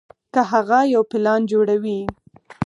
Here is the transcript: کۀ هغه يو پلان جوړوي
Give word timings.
کۀ 0.33 0.41
هغه 0.51 0.79
يو 0.93 1.01
پلان 1.11 1.41
جوړوي 1.51 1.99